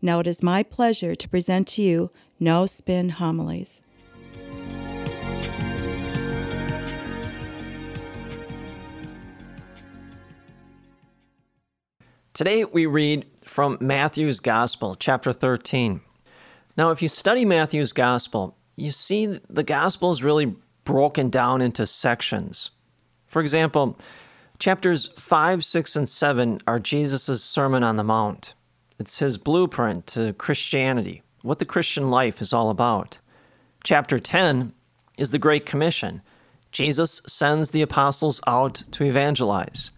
Now 0.00 0.20
it 0.20 0.26
is 0.26 0.42
my 0.42 0.62
pleasure 0.62 1.14
to 1.14 1.28
present 1.28 1.68
to 1.68 1.82
you 1.82 2.10
No 2.40 2.66
Spin 2.66 3.10
Homilies. 3.10 3.80
Today 12.34 12.64
we 12.64 12.86
read 12.86 13.26
from 13.44 13.76
Matthew's 13.80 14.40
Gospel, 14.40 14.94
chapter 14.94 15.32
13. 15.32 16.00
Now, 16.76 16.90
if 16.90 17.02
you 17.02 17.08
study 17.08 17.44
Matthew's 17.44 17.92
Gospel, 17.92 18.56
you 18.74 18.90
see 18.90 19.38
the 19.48 19.62
Gospel 19.62 20.10
is 20.10 20.22
really 20.22 20.56
broken 20.84 21.28
down 21.28 21.60
into 21.60 21.86
sections. 21.86 22.70
For 23.26 23.42
example, 23.42 23.98
chapters 24.58 25.08
5, 25.16 25.62
6, 25.62 25.96
and 25.96 26.08
7 26.08 26.60
are 26.66 26.80
Jesus' 26.80 27.44
Sermon 27.44 27.82
on 27.82 27.96
the 27.96 28.04
Mount. 28.04 28.54
It's 29.02 29.18
his 29.18 29.36
blueprint 29.36 30.06
to 30.08 30.32
Christianity, 30.34 31.22
what 31.42 31.58
the 31.58 31.64
Christian 31.64 32.08
life 32.08 32.40
is 32.40 32.52
all 32.52 32.70
about. 32.70 33.18
Chapter 33.82 34.20
10 34.20 34.72
is 35.18 35.32
the 35.32 35.40
Great 35.40 35.66
Commission. 35.66 36.22
Jesus 36.70 37.20
sends 37.26 37.70
the 37.70 37.82
apostles 37.82 38.40
out 38.46 38.84
to 38.92 39.02
evangelize. 39.02 39.90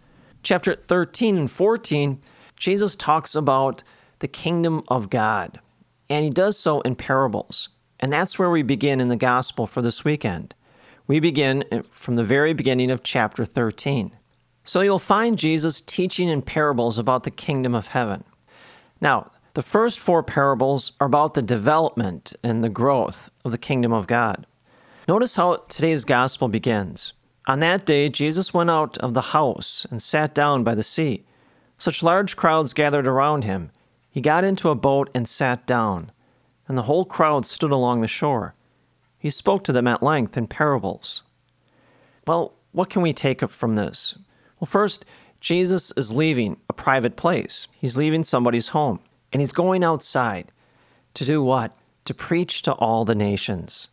Chapter 0.42 0.72
13 0.74 1.36
and 1.36 1.50
14, 1.50 2.18
Jesus 2.56 2.96
talks 2.96 3.34
about 3.34 3.82
the 4.20 4.26
kingdom 4.26 4.82
of 4.88 5.10
God, 5.10 5.60
and 6.08 6.24
he 6.24 6.30
does 6.30 6.58
so 6.58 6.80
in 6.80 6.96
parables. 6.96 7.68
And 8.00 8.10
that's 8.10 8.38
where 8.38 8.48
we 8.48 8.62
begin 8.62 9.02
in 9.02 9.08
the 9.08 9.16
gospel 9.16 9.66
for 9.66 9.82
this 9.82 10.02
weekend. 10.02 10.54
We 11.06 11.20
begin 11.20 11.62
eh, 11.70 11.82
from 11.90 12.16
the 12.16 12.24
very 12.24 12.54
beginning 12.54 12.90
of 12.90 13.02
chapter 13.02 13.44
13. 13.44 14.16
So 14.62 14.80
you'll 14.80 14.98
find 14.98 15.38
Jesus 15.38 15.82
teaching 15.82 16.30
in 16.30 16.40
parables 16.40 16.96
about 16.96 17.24
the 17.24 17.30
kingdom 17.30 17.74
of 17.74 17.88
heaven. 17.88 18.24
Now, 19.00 19.30
the 19.54 19.62
first 19.62 19.98
four 20.00 20.22
parables 20.22 20.92
are 21.00 21.06
about 21.06 21.34
the 21.34 21.42
development 21.42 22.34
and 22.42 22.62
the 22.62 22.68
growth 22.68 23.30
of 23.44 23.52
the 23.52 23.58
kingdom 23.58 23.92
of 23.92 24.06
God. 24.06 24.46
Notice 25.06 25.36
how 25.36 25.56
today's 25.68 26.04
gospel 26.04 26.48
begins. 26.48 27.12
On 27.46 27.60
that 27.60 27.84
day, 27.84 28.08
Jesus 28.08 28.54
went 28.54 28.70
out 28.70 28.96
of 28.98 29.14
the 29.14 29.20
house 29.20 29.86
and 29.90 30.02
sat 30.02 30.34
down 30.34 30.64
by 30.64 30.74
the 30.74 30.82
sea. 30.82 31.24
Such 31.78 32.02
large 32.02 32.36
crowds 32.36 32.72
gathered 32.72 33.06
around 33.06 33.44
him. 33.44 33.70
He 34.10 34.20
got 34.20 34.44
into 34.44 34.70
a 34.70 34.74
boat 34.74 35.10
and 35.14 35.28
sat 35.28 35.66
down, 35.66 36.10
and 36.66 36.78
the 36.78 36.84
whole 36.84 37.04
crowd 37.04 37.44
stood 37.44 37.70
along 37.70 38.00
the 38.00 38.08
shore. 38.08 38.54
He 39.18 39.28
spoke 39.28 39.62
to 39.64 39.72
them 39.72 39.86
at 39.86 40.02
length 40.02 40.36
in 40.36 40.46
parables. 40.46 41.22
Well, 42.26 42.54
what 42.72 42.90
can 42.90 43.02
we 43.02 43.12
take 43.12 43.46
from 43.48 43.76
this? 43.76 44.16
Well, 44.58 44.66
first, 44.66 45.04
Jesus 45.44 45.92
is 45.94 46.10
leaving 46.10 46.56
a 46.70 46.72
private 46.72 47.16
place. 47.16 47.68
He's 47.78 47.98
leaving 47.98 48.24
somebody's 48.24 48.68
home, 48.68 49.00
and 49.30 49.42
he's 49.42 49.52
going 49.52 49.84
outside 49.84 50.50
to 51.12 51.26
do 51.26 51.42
what? 51.42 51.76
To 52.06 52.14
preach 52.14 52.62
to 52.62 52.72
all 52.72 53.04
the 53.04 53.14
nations. 53.14 53.88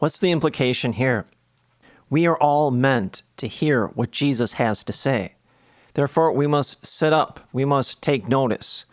What's 0.00 0.18
the 0.18 0.32
implication 0.32 0.94
here? 0.94 1.26
We 2.10 2.26
are 2.26 2.36
all 2.36 2.72
meant 2.72 3.22
to 3.36 3.46
hear 3.46 3.86
what 3.94 4.10
Jesus 4.10 4.54
has 4.54 4.82
to 4.82 4.92
say. 4.92 5.36
Therefore, 5.94 6.32
we 6.32 6.48
must 6.48 6.84
sit 6.84 7.12
up, 7.12 7.38
we 7.52 7.64
must 7.64 8.02
take 8.02 8.26
notice. 8.26 8.84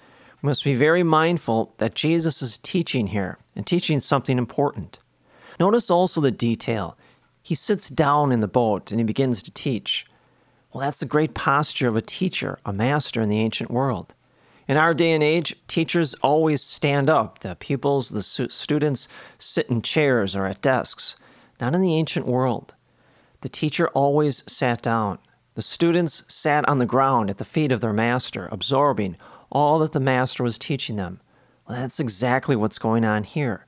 We 0.44 0.48
must 0.48 0.64
be 0.64 0.76
very 0.76 1.02
mindful 1.02 1.74
that 1.80 1.96
Jesus 1.96 2.44
is 2.44 2.60
teaching 2.60 3.08
here 3.08 3.40
and 3.56 3.66
teaching 3.66 4.00
something 4.00 4.38
important. 4.38 5.00
Notice 5.60 5.90
also 5.90 6.22
the 6.22 6.30
detail. 6.30 6.96
He 7.42 7.56
sits 7.56 7.90
down 7.90 8.32
in 8.32 8.42
the 8.42 8.48
boat 8.48 8.92
and 8.92 9.00
he 9.00 9.04
begins 9.04 9.42
to 9.42 9.50
teach. 9.50 10.06
Well, 10.72 10.82
that's 10.82 11.00
the 11.00 11.06
great 11.06 11.34
posture 11.34 11.88
of 11.88 11.98
a 11.98 12.02
teacher, 12.02 12.60
a 12.66 12.72
master 12.72 13.22
in 13.22 13.30
the 13.30 13.40
ancient 13.40 13.72
world. 13.72 14.14
In 14.68 14.78
our 14.78 14.94
day 14.94 15.14
and 15.14 15.24
age, 15.24 15.56
teachers 15.68 16.14
always 16.16 16.62
stand 16.62 17.10
up. 17.10 17.40
The 17.40 17.56
pupils, 17.56 18.10
the 18.10 18.22
students 18.22 19.08
sit 19.40 19.68
in 19.68 19.82
chairs 19.82 20.36
or 20.36 20.46
at 20.46 20.62
desks. 20.62 21.16
Not 21.60 21.74
in 21.74 21.82
the 21.82 21.96
ancient 21.96 22.28
world. 22.28 22.76
The 23.42 23.50
teacher 23.50 23.88
always 23.90 24.44
sat 24.52 24.84
down. 24.84 25.18
The 25.56 25.64
students 25.64 26.24
sat 26.28 26.70
on 26.70 26.78
the 26.78 26.86
ground 26.86 27.32
at 27.32 27.40
the 27.40 27.46
feet 27.46 27.72
of 27.72 27.82
their 27.82 27.94
master, 27.94 28.48
absorbing 28.52 29.18
all 29.52 29.80
that 29.80 29.92
the 29.92 30.00
master 30.00 30.44
was 30.44 30.60
teaching 30.60 30.98
them. 30.98 31.20
Well, 31.68 31.80
that's 31.80 32.00
exactly 32.00 32.56
what's 32.56 32.78
going 32.78 33.06
on 33.06 33.24
here. 33.24 33.66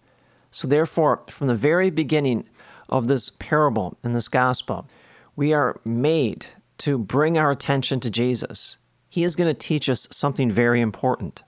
So, 0.52 0.68
therefore, 0.68 1.24
from 1.30 1.48
the 1.48 1.56
very 1.56 1.90
beginning 1.90 2.46
of 2.90 3.08
this 3.08 3.32
parable 3.32 3.98
in 4.04 4.14
this 4.14 4.28
gospel, 4.28 4.88
we 5.36 5.52
are 5.52 5.80
made 5.84 6.48
to 6.82 6.98
bring 6.98 7.38
our 7.38 7.52
attention 7.52 8.00
to 8.00 8.10
Jesus, 8.10 8.78
he 9.08 9.24
is 9.24 9.36
going 9.36 9.48
to 9.48 9.54
teach 9.54 9.88
us 9.88 10.08
something 10.10 10.50
very 10.50 10.82
important. 10.82 11.44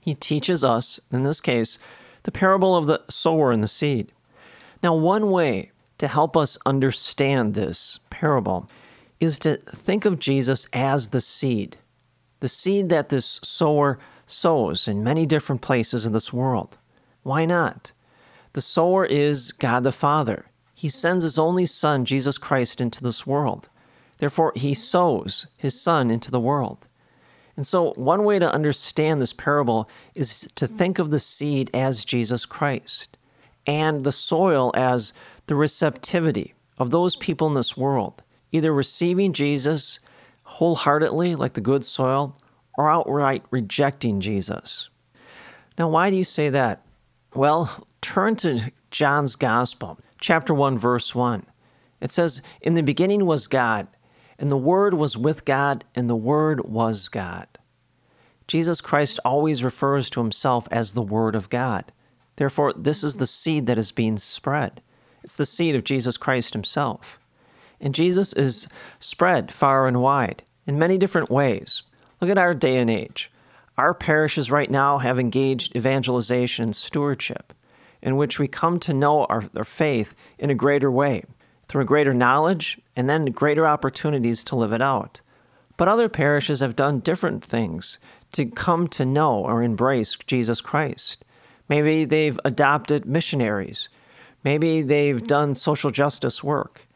He 0.00 0.14
teaches 0.14 0.64
us, 0.64 0.98
in 1.12 1.22
this 1.22 1.40
case, 1.40 1.78
the 2.24 2.32
parable 2.32 2.74
of 2.74 2.86
the 2.86 3.00
sower 3.08 3.52
and 3.52 3.62
the 3.62 3.68
seed. 3.68 4.10
Now, 4.82 4.96
one 4.96 5.30
way 5.30 5.70
to 5.98 6.08
help 6.08 6.36
us 6.36 6.58
understand 6.66 7.54
this 7.54 8.00
parable 8.10 8.68
is 9.20 9.38
to 9.40 9.58
think 9.58 10.04
of 10.04 10.18
Jesus 10.18 10.66
as 10.72 11.10
the 11.10 11.20
seed, 11.20 11.76
the 12.40 12.48
seed 12.48 12.88
that 12.88 13.10
this 13.10 13.38
sower 13.44 14.00
sows 14.26 14.88
in 14.88 15.04
many 15.04 15.24
different 15.24 15.62
places 15.62 16.04
in 16.04 16.12
this 16.12 16.32
world. 16.32 16.78
Why 17.22 17.44
not? 17.44 17.92
The 18.54 18.60
sower 18.60 19.04
is 19.04 19.52
God 19.52 19.84
the 19.84 19.92
Father. 19.92 20.46
He 20.74 20.88
sends 20.88 21.22
his 21.22 21.38
only 21.38 21.66
Son, 21.66 22.04
Jesus 22.04 22.38
Christ, 22.38 22.80
into 22.80 23.04
this 23.04 23.24
world. 23.24 23.68
Therefore, 24.18 24.52
he 24.54 24.74
sows 24.74 25.46
his 25.56 25.80
son 25.80 26.10
into 26.10 26.30
the 26.30 26.40
world. 26.40 26.86
And 27.56 27.66
so, 27.66 27.92
one 27.94 28.24
way 28.24 28.38
to 28.38 28.52
understand 28.52 29.20
this 29.20 29.32
parable 29.32 29.88
is 30.14 30.48
to 30.54 30.68
think 30.68 30.98
of 30.98 31.10
the 31.10 31.18
seed 31.18 31.70
as 31.74 32.04
Jesus 32.04 32.46
Christ 32.46 33.16
and 33.66 34.04
the 34.04 34.12
soil 34.12 34.70
as 34.74 35.12
the 35.46 35.54
receptivity 35.54 36.54
of 36.78 36.90
those 36.90 37.16
people 37.16 37.48
in 37.48 37.54
this 37.54 37.76
world, 37.76 38.22
either 38.52 38.72
receiving 38.72 39.32
Jesus 39.32 39.98
wholeheartedly, 40.44 41.34
like 41.34 41.54
the 41.54 41.60
good 41.60 41.84
soil, 41.84 42.36
or 42.76 42.88
outright 42.88 43.44
rejecting 43.50 44.20
Jesus. 44.20 44.88
Now, 45.78 45.88
why 45.88 46.10
do 46.10 46.16
you 46.16 46.24
say 46.24 46.48
that? 46.50 46.82
Well, 47.34 47.86
turn 48.00 48.36
to 48.36 48.72
John's 48.90 49.36
Gospel, 49.36 49.98
chapter 50.20 50.54
1, 50.54 50.78
verse 50.78 51.14
1. 51.14 51.44
It 52.00 52.12
says, 52.12 52.40
In 52.62 52.74
the 52.74 52.82
beginning 52.82 53.26
was 53.26 53.48
God 53.48 53.88
and 54.38 54.50
the 54.50 54.56
Word 54.56 54.94
was 54.94 55.18
with 55.18 55.44
God, 55.44 55.84
and 55.94 56.08
the 56.08 56.16
Word 56.16 56.68
was 56.68 57.08
God. 57.08 57.48
Jesus 58.46 58.80
Christ 58.80 59.18
always 59.24 59.64
refers 59.64 60.08
to 60.10 60.20
himself 60.20 60.68
as 60.70 60.94
the 60.94 61.02
Word 61.02 61.34
of 61.34 61.50
God. 61.50 61.92
Therefore, 62.36 62.72
this 62.72 63.02
is 63.02 63.16
the 63.16 63.26
seed 63.26 63.66
that 63.66 63.78
is 63.78 63.90
being 63.90 64.16
spread. 64.16 64.80
It's 65.24 65.36
the 65.36 65.44
seed 65.44 65.74
of 65.74 65.84
Jesus 65.84 66.16
Christ 66.16 66.52
himself. 66.54 67.18
And 67.80 67.94
Jesus 67.94 68.32
is 68.32 68.68
spread 69.00 69.52
far 69.52 69.86
and 69.88 70.00
wide 70.00 70.44
in 70.66 70.78
many 70.78 70.98
different 70.98 71.30
ways. 71.30 71.82
Look 72.20 72.30
at 72.30 72.38
our 72.38 72.54
day 72.54 72.78
and 72.78 72.88
age. 72.88 73.30
Our 73.76 73.92
parishes 73.92 74.50
right 74.50 74.70
now 74.70 74.98
have 74.98 75.18
engaged 75.18 75.76
evangelization 75.76 76.66
and 76.66 76.76
stewardship, 76.76 77.52
in 78.00 78.16
which 78.16 78.38
we 78.38 78.48
come 78.48 78.78
to 78.80 78.94
know 78.94 79.24
our, 79.26 79.44
our 79.56 79.64
faith 79.64 80.14
in 80.38 80.50
a 80.50 80.54
greater 80.54 80.90
way 80.90 81.24
through 81.68 81.84
greater 81.84 82.14
knowledge 82.14 82.80
and 82.96 83.08
then 83.08 83.26
greater 83.26 83.66
opportunities 83.66 84.42
to 84.44 84.56
live 84.56 84.72
it 84.72 84.82
out. 84.82 85.20
But 85.76 85.88
other 85.88 86.08
parishes 86.08 86.60
have 86.60 86.74
done 86.74 87.00
different 87.00 87.44
things 87.44 87.98
to 88.32 88.46
come 88.46 88.88
to 88.88 89.04
know 89.04 89.44
or 89.44 89.62
embrace 89.62 90.16
Jesus 90.26 90.60
Christ. 90.60 91.24
Maybe 91.68 92.04
they've 92.04 92.38
adopted 92.44 93.06
missionaries. 93.06 93.88
Maybe 94.42 94.82
they've 94.82 95.24
done 95.26 95.54
social 95.54 95.90
justice 95.90 96.42
work. 96.42 96.86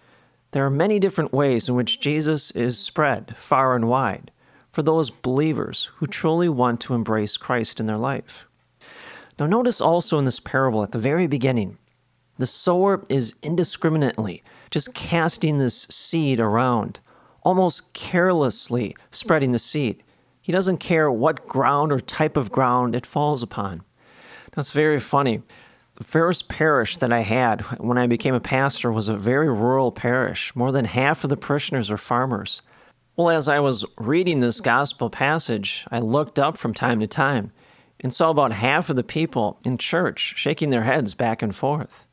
There 0.52 0.64
are 0.66 0.70
many 0.70 0.98
different 0.98 1.32
ways 1.32 1.68
in 1.68 1.74
which 1.74 2.00
Jesus 2.00 2.50
is 2.52 2.78
spread 2.78 3.36
far 3.36 3.74
and 3.74 3.88
wide 3.88 4.30
for 4.70 4.82
those 4.82 5.10
believers 5.10 5.90
who 5.96 6.06
truly 6.06 6.48
want 6.48 6.80
to 6.80 6.94
embrace 6.94 7.36
Christ 7.36 7.78
in 7.78 7.86
their 7.86 7.98
life. 7.98 8.46
Now, 9.38 9.46
notice 9.46 9.80
also 9.80 10.18
in 10.18 10.24
this 10.24 10.40
parable 10.40 10.82
at 10.82 10.92
the 10.92 10.98
very 10.98 11.26
beginning, 11.26 11.78
the 12.42 12.46
sower 12.46 13.04
is 13.08 13.36
indiscriminately 13.42 14.42
just 14.72 14.94
casting 14.94 15.58
this 15.58 15.82
seed 15.82 16.40
around, 16.40 16.98
almost 17.44 17.94
carelessly 17.94 18.96
spreading 19.12 19.52
the 19.52 19.60
seed. 19.60 20.02
He 20.40 20.50
doesn't 20.50 20.78
care 20.78 21.08
what 21.08 21.46
ground 21.46 21.92
or 21.92 22.00
type 22.00 22.36
of 22.36 22.50
ground 22.50 22.96
it 22.96 23.06
falls 23.06 23.44
upon. 23.44 23.82
That's 24.56 24.72
very 24.72 24.98
funny. 24.98 25.42
The 25.94 26.04
first 26.04 26.48
parish 26.48 26.96
that 26.96 27.12
I 27.12 27.20
had 27.20 27.60
when 27.78 27.96
I 27.96 28.08
became 28.08 28.34
a 28.34 28.40
pastor 28.40 28.90
was 28.90 29.08
a 29.08 29.16
very 29.16 29.48
rural 29.48 29.92
parish. 29.92 30.56
More 30.56 30.72
than 30.72 30.86
half 30.86 31.22
of 31.22 31.30
the 31.30 31.36
parishioners 31.36 31.90
were 31.90 31.96
farmers. 31.96 32.62
Well, 33.14 33.30
as 33.30 33.46
I 33.46 33.60
was 33.60 33.84
reading 33.98 34.40
this 34.40 34.60
gospel 34.60 35.10
passage, 35.10 35.86
I 35.92 36.00
looked 36.00 36.40
up 36.40 36.56
from 36.56 36.74
time 36.74 36.98
to 36.98 37.06
time 37.06 37.52
and 38.00 38.12
saw 38.12 38.30
about 38.30 38.52
half 38.52 38.90
of 38.90 38.96
the 38.96 39.04
people 39.04 39.60
in 39.64 39.78
church 39.78 40.34
shaking 40.36 40.70
their 40.70 40.82
heads 40.82 41.14
back 41.14 41.40
and 41.40 41.54
forth. 41.54 42.04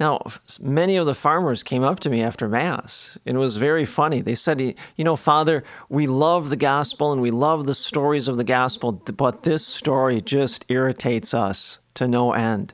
Now, 0.00 0.22
many 0.62 0.96
of 0.96 1.04
the 1.04 1.14
farmers 1.14 1.62
came 1.62 1.82
up 1.82 2.00
to 2.00 2.08
me 2.08 2.22
after 2.22 2.48
Mass, 2.48 3.18
and 3.26 3.36
it 3.36 3.38
was 3.38 3.58
very 3.58 3.84
funny. 3.84 4.22
They 4.22 4.34
said, 4.34 4.58
You 4.58 5.04
know, 5.04 5.14
Father, 5.14 5.62
we 5.90 6.06
love 6.06 6.48
the 6.48 6.56
gospel 6.56 7.12
and 7.12 7.20
we 7.20 7.30
love 7.30 7.66
the 7.66 7.74
stories 7.74 8.26
of 8.26 8.38
the 8.38 8.44
gospel, 8.44 8.92
but 8.92 9.42
this 9.42 9.66
story 9.66 10.22
just 10.22 10.64
irritates 10.68 11.34
us 11.34 11.80
to 11.94 12.08
no 12.08 12.32
end. 12.32 12.72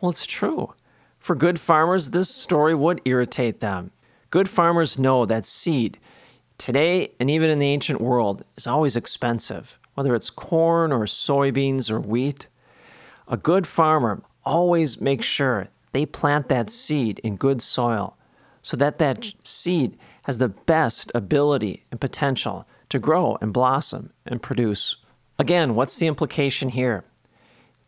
Well, 0.00 0.10
it's 0.10 0.24
true. 0.24 0.72
For 1.18 1.36
good 1.36 1.60
farmers, 1.60 2.12
this 2.12 2.34
story 2.34 2.74
would 2.74 3.02
irritate 3.04 3.60
them. 3.60 3.90
Good 4.30 4.48
farmers 4.48 4.98
know 4.98 5.26
that 5.26 5.44
seed, 5.44 5.98
today 6.56 7.12
and 7.20 7.28
even 7.28 7.50
in 7.50 7.58
the 7.58 7.68
ancient 7.68 8.00
world, 8.00 8.42
is 8.56 8.66
always 8.66 8.96
expensive, 8.96 9.78
whether 9.94 10.14
it's 10.14 10.30
corn 10.30 10.92
or 10.92 11.04
soybeans 11.04 11.90
or 11.90 12.00
wheat. 12.00 12.48
A 13.28 13.36
good 13.36 13.66
farmer 13.66 14.22
always 14.46 14.98
makes 14.98 15.26
sure 15.26 15.68
they 15.94 16.04
plant 16.04 16.48
that 16.48 16.68
seed 16.68 17.20
in 17.20 17.36
good 17.36 17.62
soil 17.62 18.18
so 18.62 18.76
that 18.76 18.98
that 18.98 19.32
seed 19.44 19.96
has 20.24 20.38
the 20.38 20.48
best 20.48 21.12
ability 21.14 21.84
and 21.90 22.00
potential 22.00 22.66
to 22.88 22.98
grow 22.98 23.38
and 23.40 23.52
blossom 23.52 24.10
and 24.26 24.42
produce. 24.42 24.96
Again, 25.38 25.76
what's 25.76 25.98
the 25.98 26.08
implication 26.08 26.70
here? 26.70 27.04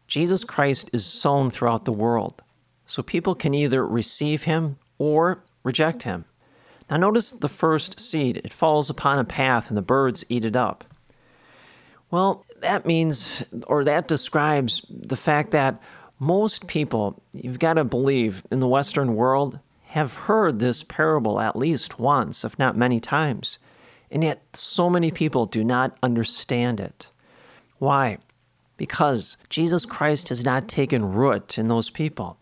Jesus 0.07 0.45
Christ 0.45 0.89
is 0.93 1.05
sown 1.05 1.51
throughout 1.51 1.85
the 1.85 1.93
world, 1.93 2.43
so 2.87 3.03
people 3.03 3.35
can 3.35 3.55
either 3.55 3.85
receive 3.85 4.45
him 4.45 4.79
or 4.99 5.43
reject 5.65 6.05
him. 6.05 6.27
Now, 6.89 6.99
notice 6.99 7.33
the 7.33 7.49
first 7.49 7.99
seed. 7.99 8.37
It 8.37 8.53
falls 8.53 8.89
upon 8.89 9.19
a 9.19 9.25
path 9.25 9.69
and 9.69 9.77
the 9.77 9.83
birds 9.83 10.25
eat 10.29 10.45
it 10.45 10.55
up. 10.55 10.85
Well, 12.13 12.47
that 12.61 12.87
means, 12.87 13.43
or 13.67 13.83
that 13.83 14.07
describes 14.07 14.87
the 14.89 15.17
fact 15.17 15.51
that 15.51 15.83
most 16.19 16.67
people, 16.67 17.23
you've 17.33 17.59
got 17.59 17.75
to 17.75 17.85
believe, 17.85 18.43
in 18.51 18.61
the 18.61 18.69
Western 18.69 19.15
world 19.15 19.59
have 19.85 20.15
heard 20.15 20.59
this 20.59 20.83
parable 20.83 21.41
at 21.41 21.57
least 21.57 21.99
once, 21.99 22.45
if 22.45 22.59
not 22.59 22.77
many 22.77 23.01
times. 23.01 23.59
And 24.11 24.23
yet, 24.23 24.43
so 24.55 24.89
many 24.89 25.11
people 25.11 25.47
do 25.47 25.65
not 25.65 25.97
understand 26.03 26.81
it. 26.81 27.11
Why? 27.79 28.19
Because 28.77 29.37
Jesus 29.49 29.85
Christ 29.85 30.29
has 30.29 30.45
not 30.45 30.69
taken 30.69 31.13
root 31.13 31.59
in 31.59 31.69
those 31.69 31.91
people, 31.91 32.39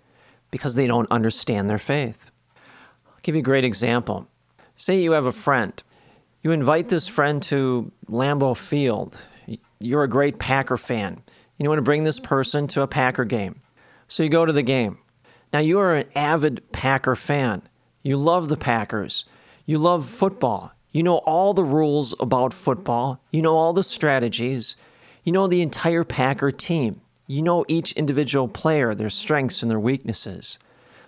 because 0.50 0.74
they 0.74 0.86
don't 0.86 1.10
understand 1.10 1.68
their 1.68 1.78
faith. 1.78 2.30
I'll 3.06 3.20
give 3.22 3.34
you 3.34 3.40
a 3.40 3.42
great 3.42 3.64
example. 3.64 4.26
Say 4.76 5.00
you 5.00 5.12
have 5.12 5.26
a 5.26 5.32
friend. 5.32 5.82
You 6.42 6.52
invite 6.52 6.88
this 6.88 7.08
friend 7.08 7.42
to 7.44 7.90
Lambeau 8.08 8.56
Field. 8.56 9.16
You're 9.80 10.04
a 10.04 10.08
great 10.08 10.38
Packer 10.38 10.76
fan. 10.76 11.22
You 11.58 11.68
want 11.68 11.78
to 11.78 11.82
bring 11.82 12.04
this 12.04 12.20
person 12.20 12.66
to 12.68 12.82
a 12.82 12.86
Packer 12.86 13.24
game. 13.24 13.60
So 14.08 14.22
you 14.22 14.28
go 14.28 14.44
to 14.44 14.52
the 14.52 14.62
game. 14.62 14.98
Now, 15.52 15.60
you 15.60 15.78
are 15.78 15.94
an 15.94 16.08
avid 16.14 16.72
Packer 16.72 17.14
fan. 17.14 17.62
You 18.02 18.16
love 18.16 18.48
the 18.48 18.56
Packers. 18.56 19.24
You 19.64 19.78
love 19.78 20.06
football. 20.06 20.72
You 20.90 21.02
know 21.02 21.18
all 21.18 21.54
the 21.54 21.64
rules 21.64 22.14
about 22.20 22.52
football. 22.52 23.20
You 23.30 23.42
know 23.42 23.56
all 23.56 23.72
the 23.72 23.82
strategies. 23.82 24.76
You 25.22 25.32
know 25.32 25.46
the 25.46 25.62
entire 25.62 26.04
Packer 26.04 26.50
team. 26.50 27.00
You 27.26 27.40
know 27.40 27.64
each 27.66 27.92
individual 27.92 28.48
player, 28.48 28.94
their 28.94 29.10
strengths 29.10 29.62
and 29.62 29.70
their 29.70 29.80
weaknesses. 29.80 30.58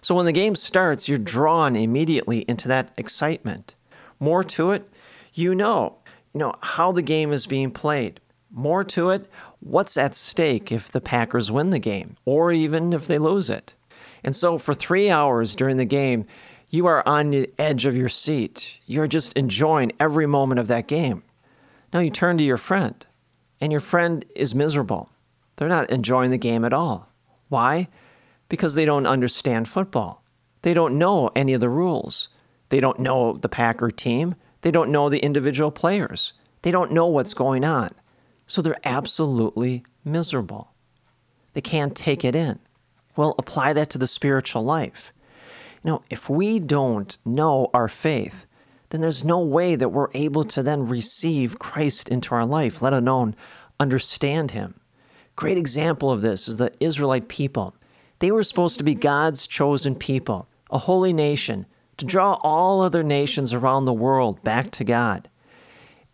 So 0.00 0.14
when 0.14 0.26
the 0.26 0.32
game 0.32 0.56
starts, 0.56 1.08
you're 1.08 1.18
drawn 1.18 1.76
immediately 1.76 2.44
into 2.48 2.68
that 2.68 2.92
excitement. 2.96 3.74
More 4.18 4.42
to 4.44 4.70
it, 4.70 4.88
you 5.34 5.54
know, 5.54 5.98
you 6.32 6.40
know 6.40 6.54
how 6.62 6.92
the 6.92 7.02
game 7.02 7.32
is 7.32 7.46
being 7.46 7.70
played. 7.70 8.20
More 8.50 8.84
to 8.84 9.10
it, 9.10 9.28
what's 9.60 9.96
at 9.96 10.14
stake 10.14 10.70
if 10.70 10.90
the 10.90 11.00
Packers 11.00 11.50
win 11.50 11.70
the 11.70 11.78
game 11.78 12.16
or 12.24 12.52
even 12.52 12.92
if 12.92 13.06
they 13.06 13.18
lose 13.18 13.50
it. 13.50 13.74
And 14.22 14.34
so 14.34 14.58
for 14.58 14.74
three 14.74 15.10
hours 15.10 15.54
during 15.54 15.76
the 15.76 15.84
game, 15.84 16.26
you 16.70 16.86
are 16.86 17.06
on 17.06 17.30
the 17.30 17.50
edge 17.58 17.86
of 17.86 17.96
your 17.96 18.08
seat. 18.08 18.80
You're 18.86 19.06
just 19.06 19.32
enjoying 19.34 19.92
every 20.00 20.26
moment 20.26 20.58
of 20.58 20.68
that 20.68 20.88
game. 20.88 21.22
Now 21.92 22.00
you 22.00 22.10
turn 22.10 22.38
to 22.38 22.44
your 22.44 22.56
friend, 22.56 23.06
and 23.60 23.70
your 23.70 23.80
friend 23.80 24.24
is 24.34 24.54
miserable. 24.54 25.08
They're 25.56 25.68
not 25.68 25.90
enjoying 25.90 26.32
the 26.32 26.38
game 26.38 26.64
at 26.64 26.72
all. 26.72 27.08
Why? 27.48 27.88
Because 28.48 28.74
they 28.74 28.84
don't 28.84 29.06
understand 29.06 29.68
football. 29.68 30.22
They 30.62 30.74
don't 30.74 30.98
know 30.98 31.30
any 31.36 31.54
of 31.54 31.60
the 31.60 31.68
rules. 31.68 32.28
They 32.68 32.80
don't 32.80 32.98
know 32.98 33.36
the 33.36 33.48
Packer 33.48 33.90
team. 33.90 34.34
They 34.62 34.72
don't 34.72 34.90
know 34.90 35.08
the 35.08 35.20
individual 35.20 35.70
players. 35.70 36.32
They 36.62 36.72
don't 36.72 36.90
know 36.90 37.06
what's 37.06 37.34
going 37.34 37.64
on. 37.64 37.92
So 38.46 38.62
they're 38.62 38.76
absolutely 38.84 39.84
miserable. 40.04 40.72
They 41.52 41.60
can't 41.60 41.96
take 41.96 42.24
it 42.24 42.34
in. 42.34 42.58
Well, 43.16 43.34
apply 43.38 43.72
that 43.72 43.90
to 43.90 43.98
the 43.98 44.06
spiritual 44.06 44.62
life. 44.62 45.12
You 45.82 45.92
know, 45.92 46.02
if 46.10 46.28
we 46.28 46.58
don't 46.58 47.16
know 47.24 47.70
our 47.72 47.88
faith, 47.88 48.46
then 48.90 49.00
there's 49.00 49.24
no 49.24 49.40
way 49.40 49.74
that 49.74 49.88
we're 49.88 50.10
able 50.14 50.44
to 50.44 50.62
then 50.62 50.88
receive 50.88 51.58
Christ 51.58 52.08
into 52.08 52.34
our 52.34 52.46
life, 52.46 52.82
let 52.82 52.92
alone 52.92 53.34
understand 53.80 54.52
Him. 54.52 54.74
Great 55.34 55.58
example 55.58 56.10
of 56.10 56.22
this 56.22 56.48
is 56.48 56.56
the 56.56 56.72
Israelite 56.80 57.28
people. 57.28 57.74
They 58.18 58.30
were 58.30 58.42
supposed 58.42 58.78
to 58.78 58.84
be 58.84 58.94
God's 58.94 59.46
chosen 59.46 59.94
people, 59.94 60.48
a 60.70 60.78
holy 60.78 61.12
nation, 61.12 61.66
to 61.98 62.04
draw 62.04 62.34
all 62.42 62.80
other 62.80 63.02
nations 63.02 63.52
around 63.52 63.84
the 63.84 63.92
world 63.92 64.42
back 64.42 64.70
to 64.72 64.84
God. 64.84 65.28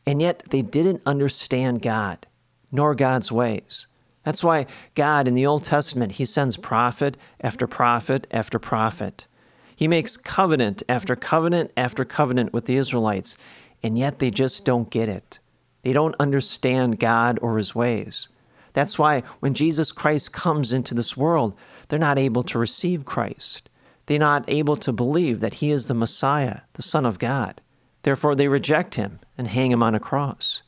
And 0.06 0.20
yet 0.20 0.42
they 0.50 0.62
didn't 0.62 1.02
understand 1.06 1.82
God, 1.82 2.26
nor 2.70 2.94
God's 2.94 3.30
ways. 3.30 3.86
That's 4.24 4.44
why 4.44 4.66
God 4.94 5.26
in 5.26 5.34
the 5.34 5.46
Old 5.46 5.64
Testament, 5.64 6.12
He 6.12 6.24
sends 6.24 6.56
prophet 6.56 7.16
after 7.40 7.66
prophet 7.66 8.26
after 8.30 8.58
prophet. 8.58 9.26
He 9.74 9.88
makes 9.88 10.16
covenant 10.16 10.82
after 10.88 11.16
covenant 11.16 11.72
after 11.76 12.04
covenant 12.04 12.52
with 12.52 12.66
the 12.66 12.76
Israelites, 12.76 13.36
and 13.82 13.98
yet 13.98 14.18
they 14.18 14.30
just 14.30 14.64
don't 14.64 14.90
get 14.90 15.08
it. 15.08 15.38
They 15.82 15.92
don't 15.92 16.14
understand 16.20 17.00
God 17.00 17.38
or 17.42 17.58
His 17.58 17.74
ways. 17.74 18.28
That's 18.72 18.98
why 18.98 19.22
when 19.40 19.54
Jesus 19.54 19.92
Christ 19.92 20.32
comes 20.32 20.72
into 20.72 20.94
this 20.94 21.16
world, 21.16 21.54
they're 21.88 21.98
not 21.98 22.18
able 22.18 22.42
to 22.44 22.58
receive 22.58 23.04
Christ. 23.04 23.68
They're 24.06 24.18
not 24.18 24.44
able 24.48 24.76
to 24.76 24.92
believe 24.92 25.40
that 25.40 25.54
He 25.54 25.70
is 25.70 25.88
the 25.88 25.94
Messiah, 25.94 26.60
the 26.74 26.82
Son 26.82 27.04
of 27.04 27.18
God. 27.18 27.60
Therefore, 28.02 28.34
they 28.34 28.48
reject 28.48 28.96
him 28.96 29.20
and 29.38 29.48
hang 29.48 29.70
him 29.70 29.82
on 29.82 29.94
a 29.94 30.00
cross. 30.00 30.62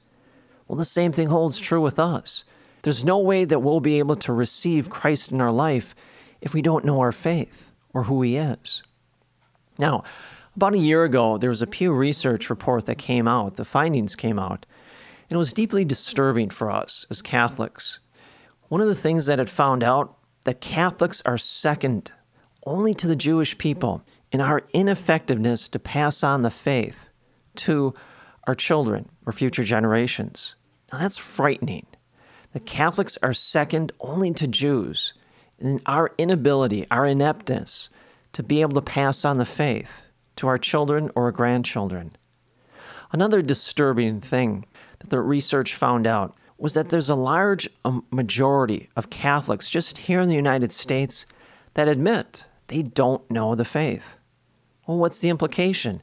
Well, 0.68 0.78
the 0.78 0.84
same 0.84 1.12
thing 1.12 1.28
holds 1.28 1.58
true 1.58 1.80
with 1.80 1.98
us. 1.98 2.44
There's 2.82 3.04
no 3.04 3.18
way 3.18 3.44
that 3.44 3.60
we'll 3.60 3.80
be 3.80 3.98
able 3.98 4.16
to 4.16 4.32
receive 4.32 4.90
Christ 4.90 5.32
in 5.32 5.40
our 5.40 5.50
life 5.50 5.94
if 6.40 6.54
we 6.54 6.62
don't 6.62 6.84
know 6.84 7.00
our 7.00 7.12
faith 7.12 7.70
or 7.92 8.04
who 8.04 8.22
he 8.22 8.36
is. 8.36 8.82
Now, 9.78 10.04
about 10.56 10.74
a 10.74 10.78
year 10.78 11.04
ago, 11.04 11.38
there 11.38 11.50
was 11.50 11.62
a 11.62 11.66
Pew 11.66 11.92
Research 11.92 12.48
report 12.50 12.86
that 12.86 12.98
came 12.98 13.26
out, 13.26 13.56
the 13.56 13.64
findings 13.64 14.14
came 14.14 14.38
out, 14.38 14.66
and 15.28 15.36
it 15.36 15.38
was 15.38 15.52
deeply 15.52 15.84
disturbing 15.84 16.50
for 16.50 16.70
us 16.70 17.06
as 17.10 17.22
Catholics. 17.22 17.98
One 18.68 18.80
of 18.80 18.86
the 18.86 18.94
things 18.94 19.26
that 19.26 19.40
it 19.40 19.48
found 19.48 19.82
out 19.82 20.16
that 20.44 20.60
Catholics 20.60 21.22
are 21.24 21.38
second 21.38 22.12
only 22.66 22.94
to 22.94 23.08
the 23.08 23.16
Jewish 23.16 23.58
people 23.58 24.02
in 24.30 24.40
our 24.40 24.62
ineffectiveness 24.72 25.68
to 25.68 25.78
pass 25.78 26.22
on 26.22 26.42
the 26.42 26.50
faith 26.50 27.08
to 27.56 27.94
our 28.46 28.54
children 28.54 29.08
or 29.26 29.32
future 29.32 29.64
generations. 29.64 30.56
Now 30.92 30.98
that's 30.98 31.18
frightening. 31.18 31.86
The 32.52 32.60
Catholics 32.60 33.18
are 33.22 33.32
second 33.32 33.92
only 34.00 34.32
to 34.34 34.46
Jews 34.46 35.14
in 35.58 35.80
our 35.86 36.12
inability, 36.18 36.86
our 36.90 37.06
ineptness 37.06 37.90
to 38.32 38.42
be 38.42 38.60
able 38.60 38.74
to 38.74 38.82
pass 38.82 39.24
on 39.24 39.38
the 39.38 39.44
faith 39.44 40.06
to 40.36 40.48
our 40.48 40.58
children 40.58 41.10
or 41.14 41.24
our 41.24 41.32
grandchildren. 41.32 42.12
Another 43.12 43.42
disturbing 43.42 44.20
thing 44.20 44.66
that 44.98 45.10
the 45.10 45.20
research 45.20 45.74
found 45.74 46.06
out 46.06 46.34
was 46.58 46.74
that 46.74 46.88
there's 46.88 47.10
a 47.10 47.14
large 47.14 47.68
um, 47.84 48.04
majority 48.10 48.88
of 48.96 49.10
Catholics 49.10 49.70
just 49.70 49.98
here 49.98 50.20
in 50.20 50.28
the 50.28 50.34
United 50.34 50.72
States 50.72 51.26
that 51.74 51.88
admit 51.88 52.44
they 52.68 52.82
don't 52.82 53.28
know 53.30 53.54
the 53.54 53.64
faith. 53.64 54.16
Well, 54.86 54.98
what's 54.98 55.20
the 55.20 55.30
implication? 55.30 56.02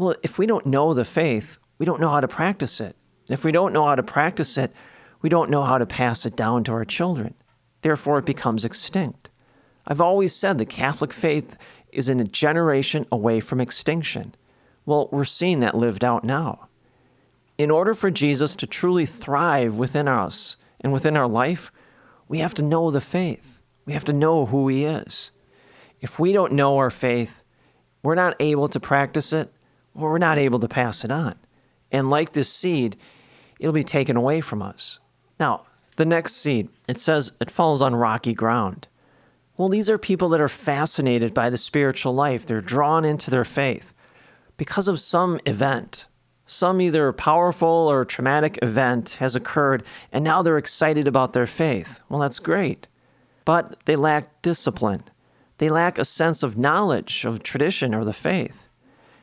Well, 0.00 0.14
if 0.22 0.38
we 0.38 0.46
don't 0.46 0.64
know 0.64 0.94
the 0.94 1.04
faith, 1.04 1.58
we 1.76 1.84
don't 1.84 2.00
know 2.00 2.08
how 2.08 2.22
to 2.22 2.26
practice 2.26 2.80
it. 2.80 2.96
If 3.28 3.44
we 3.44 3.52
don't 3.52 3.74
know 3.74 3.84
how 3.84 3.96
to 3.96 4.02
practice 4.02 4.56
it, 4.56 4.72
we 5.20 5.28
don't 5.28 5.50
know 5.50 5.62
how 5.62 5.76
to 5.76 5.84
pass 5.84 6.24
it 6.24 6.36
down 6.36 6.64
to 6.64 6.72
our 6.72 6.86
children. 6.86 7.34
Therefore, 7.82 8.18
it 8.18 8.24
becomes 8.24 8.64
extinct. 8.64 9.28
I've 9.86 10.00
always 10.00 10.34
said 10.34 10.56
the 10.56 10.64
Catholic 10.64 11.12
faith 11.12 11.54
is 11.92 12.08
in 12.08 12.18
a 12.18 12.24
generation 12.24 13.04
away 13.12 13.40
from 13.40 13.60
extinction. 13.60 14.34
Well, 14.86 15.10
we're 15.12 15.26
seeing 15.26 15.60
that 15.60 15.74
lived 15.74 16.02
out 16.02 16.24
now. 16.24 16.68
In 17.58 17.70
order 17.70 17.92
for 17.92 18.10
Jesus 18.10 18.56
to 18.56 18.66
truly 18.66 19.04
thrive 19.04 19.74
within 19.74 20.08
us 20.08 20.56
and 20.80 20.94
within 20.94 21.14
our 21.14 21.28
life, 21.28 21.70
we 22.26 22.38
have 22.38 22.54
to 22.54 22.62
know 22.62 22.90
the 22.90 23.02
faith. 23.02 23.60
We 23.84 23.92
have 23.92 24.06
to 24.06 24.14
know 24.14 24.46
who 24.46 24.66
He 24.68 24.86
is. 24.86 25.30
If 26.00 26.18
we 26.18 26.32
don't 26.32 26.52
know 26.52 26.78
our 26.78 26.88
faith, 26.88 27.42
we're 28.02 28.14
not 28.14 28.34
able 28.40 28.70
to 28.70 28.80
practice 28.80 29.34
it, 29.34 29.52
or 29.94 30.12
we're 30.12 30.18
not 30.18 30.38
able 30.38 30.60
to 30.60 30.68
pass 30.68 31.04
it 31.04 31.10
on. 31.10 31.34
And 31.92 32.10
like 32.10 32.32
this 32.32 32.52
seed, 32.52 32.96
it'll 33.58 33.72
be 33.72 33.84
taken 33.84 34.16
away 34.16 34.40
from 34.40 34.62
us. 34.62 34.98
Now, 35.38 35.64
the 35.96 36.04
next 36.04 36.34
seed, 36.36 36.68
it 36.88 36.98
says 36.98 37.32
it 37.40 37.50
falls 37.50 37.82
on 37.82 37.94
rocky 37.94 38.34
ground. 38.34 38.88
Well, 39.56 39.68
these 39.68 39.90
are 39.90 39.98
people 39.98 40.30
that 40.30 40.40
are 40.40 40.48
fascinated 40.48 41.34
by 41.34 41.50
the 41.50 41.58
spiritual 41.58 42.14
life. 42.14 42.46
They're 42.46 42.62
drawn 42.62 43.04
into 43.04 43.30
their 43.30 43.44
faith 43.44 43.92
because 44.56 44.88
of 44.88 45.00
some 45.00 45.38
event. 45.44 46.06
Some 46.46 46.80
either 46.80 47.12
powerful 47.12 47.68
or 47.68 48.04
traumatic 48.04 48.58
event 48.62 49.10
has 49.20 49.36
occurred, 49.36 49.84
and 50.10 50.24
now 50.24 50.42
they're 50.42 50.56
excited 50.56 51.06
about 51.06 51.32
their 51.32 51.46
faith. 51.46 52.00
Well, 52.08 52.20
that's 52.20 52.38
great. 52.38 52.88
But 53.44 53.84
they 53.84 53.96
lack 53.96 54.42
discipline. 54.42 55.04
They 55.58 55.68
lack 55.68 55.98
a 55.98 56.04
sense 56.04 56.42
of 56.42 56.56
knowledge 56.56 57.26
of 57.26 57.42
tradition 57.42 57.94
or 57.94 58.04
the 58.04 58.14
faith. 58.14 58.66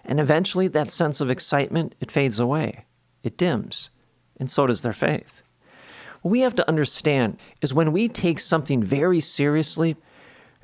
And 0.08 0.20
eventually 0.20 0.70
that 0.70 0.90
sense 0.90 1.20
of 1.20 1.30
excitement, 1.30 1.94
it 2.00 2.10
fades 2.10 2.40
away. 2.40 2.86
It 3.24 3.38
dims. 3.38 3.90
And 4.40 4.50
so 4.50 4.66
does 4.66 4.82
their 4.82 4.94
faith. 4.94 5.44
What 6.22 6.32
we 6.32 6.42
have 6.42 6.56
to 6.56 6.68
understand 6.68 7.40
is 7.62 7.74
when 7.74 7.92
we 7.92 8.08
take 8.08 8.40
something 8.40 8.82
very 8.82 9.20
seriously, 9.20 9.98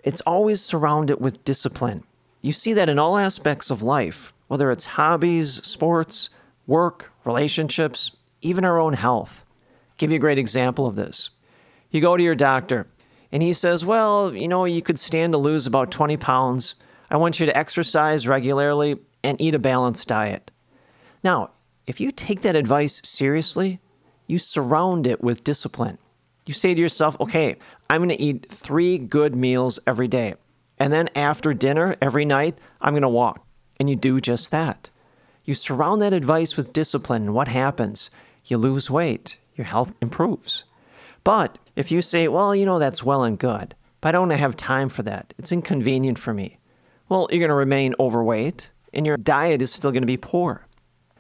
it's 0.04 0.22
always 0.22 0.62
surrounded 0.62 1.20
with 1.20 1.44
discipline. 1.44 2.04
You 2.42 2.54
see 2.54 2.74
that 2.74 2.90
in 2.90 3.00
all 3.00 3.18
aspects 3.18 3.70
of 3.70 3.84
life, 3.84 4.34
whether 4.48 4.72
it's 4.72 4.86
hobbies, 4.86 5.66
sports, 5.66 6.30
work, 6.66 7.12
relationships, 7.26 8.12
even 8.42 8.66
our 8.66 8.80
own 8.80 8.94
health. 8.94 9.46
I'll 9.90 9.96
give 9.98 10.12
you 10.12 10.18
a 10.18 10.20
great 10.20 10.38
example 10.38 10.86
of 10.86 10.96
this. 10.96 11.30
You 11.92 12.02
go 12.02 12.18
to 12.18 12.24
your 12.24 12.36
doctor 12.36 12.88
and 13.32 13.44
he 13.44 13.54
says, 13.54 13.86
Well, 13.86 14.34
you 14.34 14.48
know, 14.48 14.66
you 14.66 14.82
could 14.82 15.00
stand 15.00 15.34
to 15.34 15.38
lose 15.38 15.68
about 15.68 15.92
20 15.92 16.18
pounds. 16.18 16.76
I 17.10 17.18
want 17.18 17.40
you 17.40 17.46
to 17.46 17.58
exercise 17.58 18.28
regularly 18.28 19.00
and 19.24 19.40
eat 19.40 19.56
a 19.56 19.60
balanced 19.60 20.08
diet. 20.08 20.52
Now, 21.24 21.52
if 21.88 22.00
you 22.00 22.12
take 22.12 22.42
that 22.42 22.56
advice 22.56 23.02
seriously, 23.04 23.80
you 24.28 24.38
surround 24.38 25.08
it 25.08 25.24
with 25.24 25.44
discipline. 25.44 25.98
You 26.46 26.54
say 26.54 26.74
to 26.74 26.82
yourself, 26.82 27.16
okay, 27.20 27.58
I'm 27.90 28.00
going 28.00 28.10
to 28.10 28.22
eat 28.22 28.50
three 28.50 28.98
good 28.98 29.36
meals 29.36 29.80
every 29.88 30.08
day. 30.08 30.36
And 30.78 30.92
then 30.92 31.10
after 31.16 31.54
dinner, 31.54 31.96
every 32.02 32.26
night, 32.26 32.58
I'm 32.82 32.94
going 32.94 33.04
to 33.04 33.10
walk. 33.10 33.46
And 33.80 33.90
you 33.90 33.96
do 33.96 34.20
just 34.20 34.52
that. 34.52 34.90
You 35.46 35.54
surround 35.54 36.02
that 36.02 36.14
advice 36.14 36.56
with 36.56 36.74
discipline, 36.74 37.24
and 37.24 37.34
what 37.34 37.48
happens? 37.50 38.10
You 38.46 38.58
lose 38.58 38.90
weight, 38.90 39.38
your 39.56 39.66
health 39.66 39.94
improves. 40.02 40.64
But 41.24 41.58
if 41.76 41.92
you 41.92 42.02
say, 42.02 42.28
well, 42.28 42.56
you 42.56 42.66
know, 42.66 42.80
that's 42.80 43.04
well 43.04 43.24
and 43.24 43.38
good, 43.38 43.76
but 44.02 44.10
I 44.10 44.12
don't 44.12 44.30
have 44.30 44.58
time 44.58 44.90
for 44.90 45.04
that, 45.04 45.34
it's 45.38 45.52
inconvenient 45.52 46.20
for 46.20 46.34
me, 46.34 46.60
well, 47.10 47.28
you're 47.30 47.40
going 47.40 47.50
to 47.50 47.56
remain 47.56 47.94
overweight 48.00 48.72
and 48.94 49.06
your 49.06 49.18
diet 49.18 49.62
is 49.62 49.72
still 49.72 49.92
going 49.92 50.04
to 50.04 50.08
be 50.08 50.18
poor. 50.18 50.66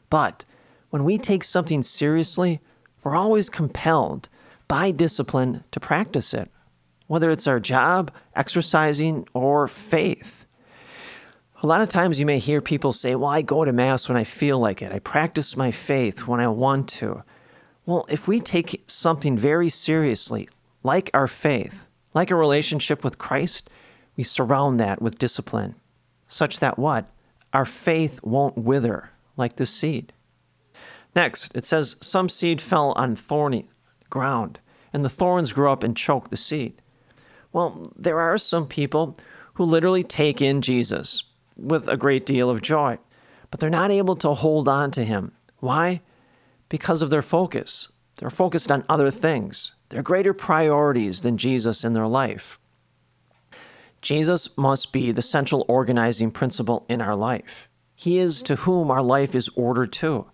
But 0.09 0.45
when 0.89 1.03
we 1.03 1.17
take 1.17 1.43
something 1.43 1.83
seriously, 1.83 2.59
we're 3.03 3.15
always 3.15 3.49
compelled 3.49 4.29
by 4.67 4.91
discipline 4.91 5.63
to 5.71 5.79
practice 5.79 6.33
it, 6.33 6.51
whether 7.07 7.31
it's 7.31 7.47
our 7.47 7.59
job, 7.59 8.11
exercising, 8.35 9.27
or 9.33 9.67
faith. 9.67 10.45
A 11.61 11.67
lot 11.67 11.81
of 11.81 11.89
times 11.89 12.19
you 12.19 12.25
may 12.25 12.39
hear 12.39 12.61
people 12.61 12.93
say, 12.93 13.15
Well, 13.15 13.29
I 13.29 13.41
go 13.41 13.63
to 13.63 13.71
Mass 13.71 14.07
when 14.07 14.17
I 14.17 14.23
feel 14.23 14.59
like 14.59 14.81
it. 14.81 14.91
I 14.91 14.99
practice 14.99 15.55
my 15.55 15.71
faith 15.71 16.27
when 16.27 16.39
I 16.39 16.47
want 16.47 16.89
to. 16.89 17.23
Well, 17.85 18.05
if 18.09 18.27
we 18.27 18.39
take 18.39 18.83
something 18.87 19.37
very 19.37 19.69
seriously, 19.69 20.47
like 20.83 21.09
our 21.13 21.27
faith, 21.27 21.87
like 22.13 22.31
a 22.31 22.35
relationship 22.35 23.03
with 23.03 23.17
Christ, 23.17 23.69
we 24.15 24.23
surround 24.23 24.79
that 24.79 25.01
with 25.01 25.17
discipline, 25.17 25.75
such 26.27 26.59
that 26.59 26.77
what? 26.77 27.09
Our 27.53 27.65
faith 27.65 28.19
won't 28.23 28.57
wither 28.57 29.11
like 29.37 29.55
this 29.55 29.69
seed. 29.69 30.11
Next, 31.15 31.51
it 31.55 31.65
says, 31.65 31.95
Some 32.01 32.27
seed 32.29 32.59
fell 32.59 32.93
on 32.95 33.15
thorny 33.15 33.69
ground, 34.09 34.59
and 34.91 35.05
the 35.05 35.09
thorns 35.09 35.53
grew 35.53 35.71
up 35.71 35.83
and 35.83 35.95
choked 35.95 36.31
the 36.31 36.37
seed. 36.37 36.81
Well, 37.51 37.93
there 37.95 38.19
are 38.19 38.37
some 38.37 38.67
people 38.67 39.17
who 39.53 39.63
literally 39.63 40.03
take 40.03 40.41
in 40.41 40.61
Jesus 40.61 41.23
with 41.55 41.87
a 41.87 41.97
great 41.97 42.25
deal 42.25 42.49
of 42.49 42.63
joy, 42.63 42.97
but 43.51 43.59
they're 43.59 43.69
not 43.69 43.91
able 43.91 44.15
to 44.17 44.33
hold 44.33 44.67
on 44.67 44.89
to 44.91 45.05
him. 45.05 45.31
Why? 45.59 46.01
Because 46.69 47.03
of 47.03 47.11
their 47.11 47.21
focus. 47.21 47.91
They're 48.17 48.31
focused 48.31 48.71
on 48.71 48.83
other 48.89 49.11
things. 49.11 49.75
They're 49.89 50.01
greater 50.01 50.33
priorities 50.33 51.21
than 51.21 51.37
Jesus 51.37 51.83
in 51.83 51.93
their 51.93 52.07
life. 52.07 52.59
Jesus 54.03 54.55
must 54.57 54.91
be 54.91 55.11
the 55.11 55.21
central 55.21 55.65
organizing 55.67 56.29
principle 56.29 56.85
in 56.89 57.01
our 57.01 57.15
life. 57.15 57.69
He 57.95 58.19
is 58.19 58.43
to 58.43 58.57
whom 58.57 58.91
our 58.91 59.01
life 59.01 59.33
is 59.33 59.49
ordered 59.55 59.93
to. 59.93 60.29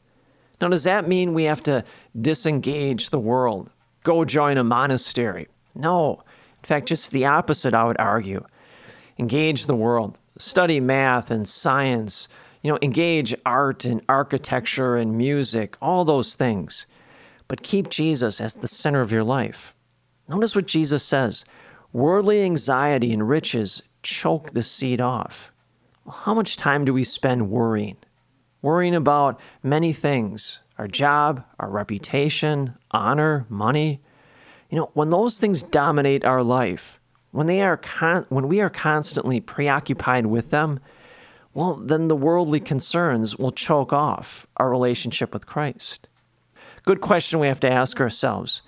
Now, 0.60 0.70
does 0.70 0.84
that 0.84 1.08
mean 1.08 1.34
we 1.34 1.46
have 1.46 1.64
to 1.64 1.86
disengage 2.20 3.12
the 3.12 3.20
world, 3.20 3.70
go 4.04 4.26
join 4.26 4.58
a 4.58 4.64
monastery? 4.64 5.48
No. 5.76 6.24
In 6.62 6.68
fact, 6.68 6.88
just 6.88 7.12
the 7.12 7.26
opposite, 7.26 7.74
I 7.74 7.86
would 7.86 8.00
argue. 8.00 8.44
Engage 9.18 9.68
the 9.68 9.76
world, 9.76 10.18
study 10.38 10.80
math 10.80 11.30
and 11.30 11.48
science, 11.48 12.28
you 12.64 12.72
know, 12.72 12.80
engage 12.82 13.36
art 13.46 13.86
and 13.86 14.02
architecture 14.10 14.96
and 14.96 15.18
music, 15.18 15.78
all 15.82 16.04
those 16.04 16.36
things. 16.36 16.86
But 17.48 17.64
keep 17.64 17.90
Jesus 17.90 18.42
as 18.42 18.56
the 18.56 18.68
center 18.68 19.02
of 19.02 19.12
your 19.12 19.24
life. 19.24 19.76
Notice 20.28 20.56
what 20.56 20.68
Jesus 20.68 21.04
says 21.04 21.46
worldly 21.93 22.43
anxiety 22.43 23.12
and 23.12 23.27
riches 23.27 23.81
choke 24.03 24.51
the 24.51 24.63
seed 24.63 25.01
off. 25.01 25.51
How 26.10 26.34
much 26.34 26.58
time 26.58 26.86
do 26.86 26.93
we 26.93 27.03
spend 27.03 27.50
worrying? 27.50 27.98
Worrying 28.62 28.96
about 28.96 29.39
many 29.63 29.93
things 29.93 30.60
our 30.77 30.88
job, 30.88 31.43
our 31.60 31.69
reputation, 31.69 32.74
honor, 32.91 33.46
money. 33.50 34.01
You 34.69 34.77
know, 34.77 34.91
when 34.93 35.10
those 35.10 35.38
things 35.38 35.62
dominate 35.62 36.24
our 36.24 36.41
life, 36.41 37.00
when 37.31 37.48
they 37.48 37.62
are 37.62 37.75
con- 37.75 38.25
when 38.29 38.48
we 38.48 38.62
are 38.62 38.69
constantly 38.69 39.41
preoccupied 39.41 40.25
with 40.25 40.51
them, 40.51 40.79
well, 41.53 41.75
then 41.75 42.08
the 42.08 42.15
worldly 42.15 42.62
concerns 42.62 43.36
will 43.38 43.51
choke 43.51 43.91
off 43.91 44.48
our 44.58 44.69
relationship 44.69 45.34
with 45.34 45.46
Christ. 45.46 46.08
Good 46.84 47.01
question 47.01 47.39
we 47.39 47.48
have 47.48 47.60
to 47.60 47.72
ask 47.72 48.00
ourselves. 48.00 48.62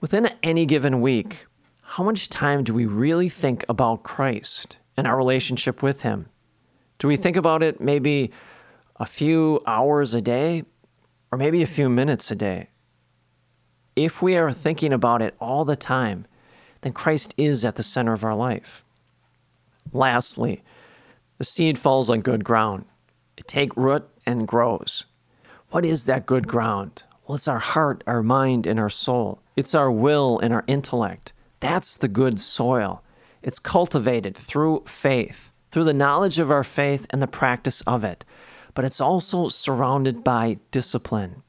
Within 0.00 0.28
any 0.42 0.66
given 0.66 1.00
week, 1.00 1.46
how 1.86 2.02
much 2.02 2.30
time 2.30 2.64
do 2.64 2.72
we 2.72 2.86
really 2.86 3.28
think 3.28 3.64
about 3.68 4.02
Christ 4.02 4.78
and 4.96 5.06
our 5.06 5.16
relationship 5.16 5.82
with 5.82 6.02
Him? 6.02 6.26
Do 6.98 7.06
we 7.06 7.16
think 7.16 7.36
about 7.36 7.62
it 7.62 7.80
maybe 7.80 8.32
a 8.96 9.06
few 9.06 9.60
hours 9.66 10.14
a 10.14 10.22
day 10.22 10.64
or 11.30 11.38
maybe 11.38 11.62
a 11.62 11.66
few 11.66 11.88
minutes 11.88 12.30
a 12.30 12.34
day? 12.34 12.70
If 13.94 14.22
we 14.22 14.36
are 14.36 14.50
thinking 14.50 14.92
about 14.92 15.20
it 15.22 15.34
all 15.38 15.64
the 15.64 15.76
time, 15.76 16.26
then 16.80 16.92
Christ 16.92 17.34
is 17.36 17.64
at 17.64 17.76
the 17.76 17.82
center 17.82 18.12
of 18.12 18.24
our 18.24 18.34
life. 18.34 18.82
Lastly, 19.92 20.64
the 21.38 21.44
seed 21.44 21.78
falls 21.78 22.08
on 22.08 22.22
good 22.22 22.44
ground. 22.44 22.86
It 23.36 23.46
takes 23.46 23.76
root 23.76 24.08
and 24.24 24.48
grows. 24.48 25.04
What 25.68 25.84
is 25.84 26.06
that 26.06 26.26
good 26.26 26.48
ground? 26.48 27.04
Well, 27.26 27.36
it's 27.36 27.46
our 27.46 27.58
heart, 27.58 28.02
our 28.06 28.22
mind, 28.22 28.66
and 28.66 28.80
our 28.80 28.90
soul. 28.90 29.40
It's 29.54 29.74
our 29.74 29.92
will 29.92 30.38
and 30.38 30.52
our 30.52 30.64
intellect. 30.66 31.33
That's 31.64 31.96
the 31.96 32.08
good 32.08 32.40
soil. 32.40 33.02
It's 33.42 33.58
cultivated 33.58 34.36
through 34.36 34.82
faith, 34.86 35.50
through 35.70 35.84
the 35.84 35.94
knowledge 35.94 36.38
of 36.38 36.50
our 36.50 36.62
faith 36.62 37.06
and 37.08 37.22
the 37.22 37.26
practice 37.26 37.80
of 37.86 38.04
it. 38.04 38.22
But 38.74 38.84
it's 38.84 39.00
also 39.00 39.48
surrounded 39.48 40.22
by 40.22 40.58
discipline. 40.72 41.42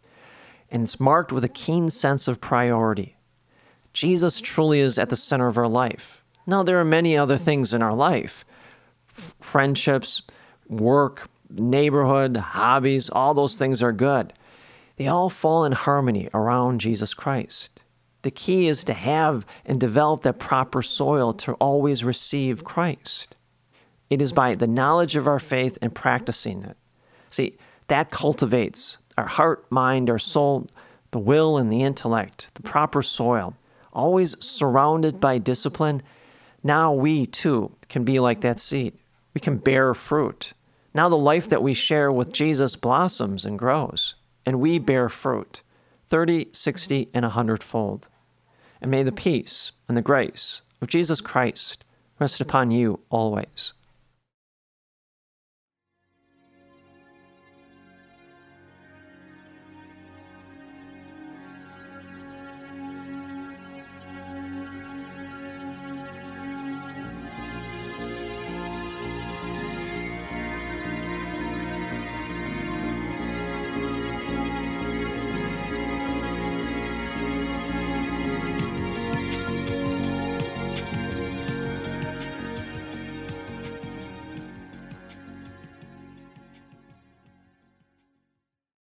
And 0.72 0.84
it's 0.84 1.02
marked 1.02 1.34
with 1.34 1.44
a 1.44 1.50
keen 1.50 1.90
sense 1.90 2.30
of 2.30 2.40
priority. 2.40 3.18
Jesus 3.92 4.40
truly 4.40 4.80
is 4.80 4.98
at 4.98 5.10
the 5.10 5.18
center 5.18 5.48
of 5.48 5.58
our 5.58 5.68
life. 5.68 6.24
Now, 6.48 6.64
there 6.64 6.80
are 6.80 6.86
many 6.86 7.18
other 7.18 7.38
things 7.38 7.74
in 7.74 7.82
our 7.82 7.94
life 7.94 8.46
F- 9.18 9.36
friendships, 9.42 10.22
work, 10.70 11.28
neighborhood, 11.50 12.38
hobbies, 12.38 13.10
all 13.10 13.34
those 13.34 13.58
things 13.58 13.84
are 13.84 13.92
good. 13.92 14.32
They 14.96 15.08
all 15.08 15.30
fall 15.30 15.66
in 15.66 15.74
harmony 15.74 16.30
around 16.34 16.80
Jesus 16.80 17.14
Christ. 17.14 17.82
The 18.26 18.32
key 18.32 18.68
is 18.68 18.84
to 18.86 18.94
have 18.96 19.46
and 19.68 19.80
develop 19.80 20.24
that 20.24 20.40
proper 20.40 20.82
soil 20.82 21.32
to 21.34 21.54
always 21.54 22.04
receive 22.04 22.64
Christ. 22.64 23.36
It 24.10 24.20
is 24.20 24.34
by 24.34 24.56
the 24.56 24.66
knowledge 24.66 25.16
of 25.16 25.28
our 25.28 25.38
faith 25.38 25.78
and 25.80 25.94
practicing 25.94 26.64
it. 26.64 26.76
See, 27.30 27.56
that 27.88 28.10
cultivates 28.10 28.98
our 29.16 29.28
heart, 29.28 29.72
mind, 29.72 30.10
our 30.10 30.18
soul, 30.18 30.66
the 31.12 31.20
will, 31.20 31.56
and 31.56 31.72
the 31.72 31.84
intellect, 31.84 32.50
the 32.56 32.64
proper 32.64 33.04
soil 33.04 33.56
always 33.94 34.44
surrounded 34.44 35.20
by 35.20 35.38
discipline, 35.38 36.02
now 36.64 36.92
we 36.92 37.28
too 37.28 37.76
can 37.90 38.04
be 38.04 38.20
like 38.20 38.42
that 38.42 38.60
seed. 38.60 38.98
We 39.36 39.40
can 39.40 39.58
bear 39.58 39.94
fruit. 39.94 40.54
Now 40.96 41.10
the 41.10 41.16
life 41.16 41.48
that 41.50 41.62
we 41.62 41.76
share 41.76 42.12
with 42.12 42.34
Jesus 42.34 42.76
blossoms 42.76 43.46
and 43.46 43.60
grows, 43.60 44.16
and 44.48 44.60
we 44.60 44.80
bear 44.80 45.10
fruit 45.10 45.62
30, 46.10 46.48
60, 46.54 47.10
and 47.14 47.22
100 47.22 47.64
fold. 47.64 48.08
And 48.82 48.92
may 48.92 49.04
the 49.04 49.12
peace 49.12 49.72
and 49.88 49.96
the 49.96 50.02
grace 50.02 50.62
of 50.82 50.88
Jesus 50.88 51.22
Christ 51.22 51.84
rest 52.20 52.42
upon 52.42 52.72
you 52.72 53.00
always. 53.10 53.74